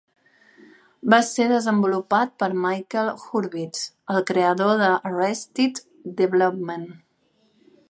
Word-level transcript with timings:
Va 1.13 1.17
ser 1.27 1.43
desenvolupat 1.51 2.31
per 2.43 2.47
Mitchell 2.63 3.11
Hurwitz, 3.19 3.85
el 4.15 4.25
creador 4.33 4.75
de 4.83 4.89
"Arrested 5.13 5.85
Development". 6.23 6.91